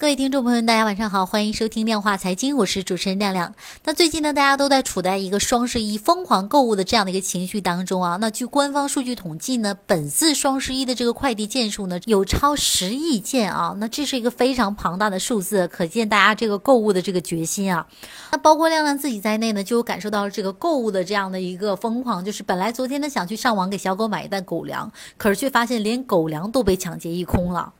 [0.00, 3.54] 各位听众朋友，大家晚上好，欢迎收听量化财经，我是主持人亮亮。
[3.84, 8.16] 那最近呢，大家都在处在一个双十一疯狂购物的这样的一个情绪当中啊。
[8.18, 17.86] 那据官方数据统计呢，本次双十一的这个快递件数呢有超十亿件啊，那这是一个非常庞大的数字，可见大家这个购物的这个决心啊。
[18.32, 27.74] 那包括亮亮自己在内呢，就感受到了这个购物的这样的一个疯狂，就是本来昨天呢想去上网给小狗买一袋狗粮，可是却发现连狗粮都被抢劫一空了。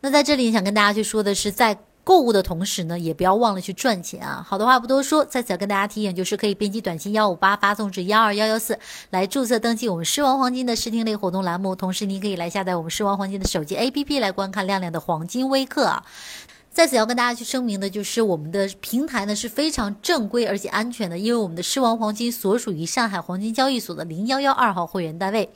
[0.00, 4.44] 那在这里想跟大家去说的是，在购物的同时呢，也不要忘了去赚钱啊。
[4.46, 8.76] 好的话不多说，在此要跟大家提醒，就是可以编辑短信幺五八发送至幺二幺幺四
[9.10, 16.04] 来注册登记我们狮王黄金的试听类活动栏目，同时您可以来下载我们狮王黄金的手机 APP 来观看亮亮的黄金微课啊。
[16.72, 25.50] 在此要跟大家去声明的，就是我们的平台呢是非常正规而且安全的，因为我们的狮王黄金所属于上海黄金交易所的零幺幺二号会员单位，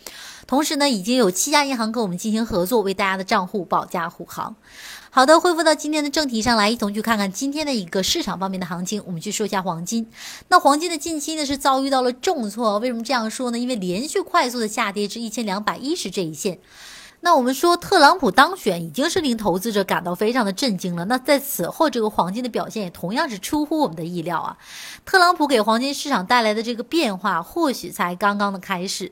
[0.46, 4.54] 同时呢已经有七家银行跟我们进行合作，为大家的账户保驾护航。
[5.08, 9.02] 好的，恢复到今天的正题上来，一同去看看今天的一个市场方面的行情。
[9.06, 10.06] 我们去说一下黄金。
[10.48, 13.58] 那黄金的近期呢是遭遇到了重挫，为什么这样说呢？
[13.58, 16.58] 因为连续快速的下跌至一千两百一十这一线。
[17.26, 21.04] 那我们说特朗普当选已经是令投资者感到非常的震惊了。
[21.06, 24.56] 那在此后，这个黄金的表现也同样是出乎我们的意料啊。
[25.04, 29.10] 特朗普给黄金市场带来的这个变化，或许才刚刚的开始。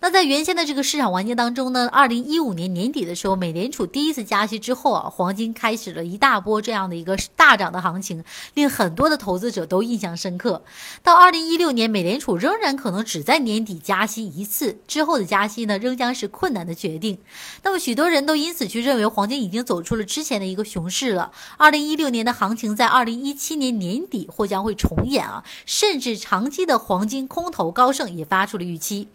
[0.00, 10.62] 那在原先的这个市场环境当中呢，二零一五年年底的时候，美联储第一次加息之后啊，黄金开始了一大波这样的一个大涨的行情，令很多的投资者都印象深刻。
[11.02, 17.18] 到二零一六年，美联储仍然可能只在年底加息一次，之后的加息呢，仍将是困难的决定。
[17.62, 21.32] 那么许多人都因此去认为黄金已经走出了之前的一个熊市了。
[21.58, 29.08] 二零一六年的行情在二零一七年年底或将会重演啊，甚至长期的黄金空头高盛也发出了预期。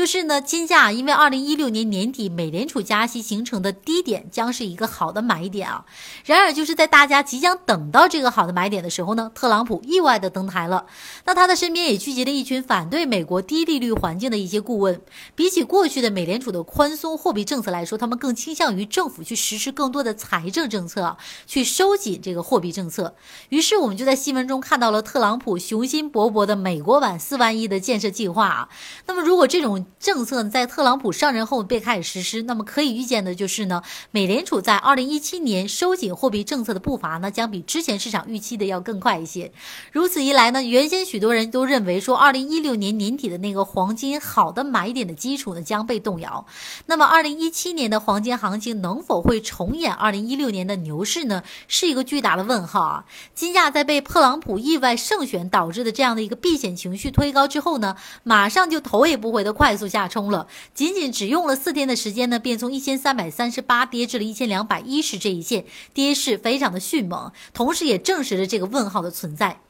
[0.00, 5.84] 就是呢，金价因为二零一六年年底美联储加息形成的低点将是一个好的买点啊。
[6.24, 10.86] 然而，就是在大家即将等到这个好的买点的时候呢，特朗普意外的登台了。
[11.26, 15.02] 那他的身边也聚集了一群反对美国低利率环境的一些顾问。
[15.34, 23.14] 比起过去的美联储的宽松货币政策来说，他们更倾向于政府去实施更多的财政政策，去收紧这个货币政策。
[23.50, 28.70] 于是，我们就在新闻中看到了特朗普雄心勃勃的美国版四万亿的建设计划啊。
[29.04, 39.52] 那么，如果这种政策在特朗普上任后被开始实施，那么可以预见的就是呢，美联储在二零一七年收紧货币政策的步伐呢，将比之前市场预期的要更快一些。
[39.92, 46.46] 如此一来呢，原先许多人都认为说，二零一六年年底的那个黄金好的买点的基础呢，将被动摇。
[46.86, 51.42] 那么，二零一七年的黄金行情能否会重演二零一六年的牛市呢？
[51.68, 53.04] 是一个巨大的问号啊！
[53.34, 65.64] 金价在被特朗普意外胜选导致的这样的一个避险情绪推高之后呢，马上就头也不回的快快速下冲了，仅仅只用了四天的时间呢，便从一千三百三十八跌至了一千两百一十这一线，
[65.94, 69.60] 跌势非常的迅猛，同时也证实了这个问号的存在。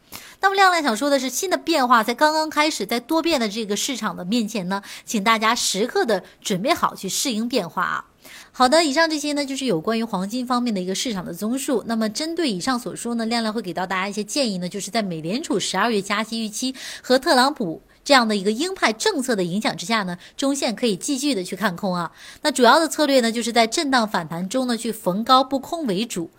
[0.40, 8.06] 那么亮亮想说的是，新的变化才刚刚开始，在多变的这个市场的面前呢，请大家时刻的准备好去适应变化啊。
[8.52, 11.84] 好的，以上这些呢，就是有关于黄金方面的一个市场的综述。
[11.86, 17.82] 那么针对以上所说呢，亮亮会给到大家一些建议呢，就是在美联储十二月加息预期和特朗普。
[18.04, 22.12] 这样的一个鹰派政策的影响之下呢，中线可以继续的去看空啊。
[22.42, 26.30] 那主要的策略呢，就是在震荡反弹中呢去逢高不空为主。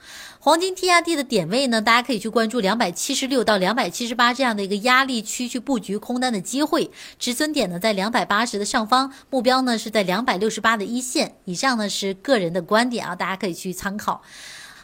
[0.44, 6.90] 黄金 T R D 的点位呢，大家可以去关注两百七十六到两百七十八这样的一个压力区去布局空单的机会。
[7.20, 14.24] 止损点呢在两百八十的上方，目标呢是在两百六十八的一线以上呢是个人的观点啊，大家可以去参考。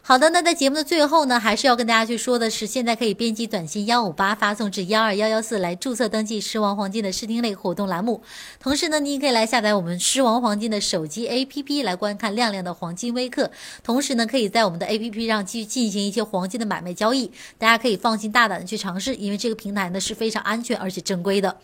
[0.07, 8.23] 好的，那在节目的最后呢，还是要跟大家去说的是，现在可以编辑短信幺五八发送至幺二幺幺四来注册登记狮王黄金的试听类活动栏目。
[8.57, 13.51] 同时呢，你也可以来下载我们狮王黄金的手机 APP 来观看亮亮的黄金微课。
[13.84, 21.57] 同时呢，可以在我们的 APP 上去进行一些黄金的买卖交易，大家可以放心大胆的去尝试，因为这个平台呢是非常安全而且正规的。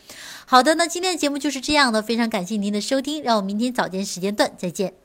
[0.46, 5.03] 好的，那今天的节目就是这样的，非常感谢您的收听，让我们明天早间时间段再见。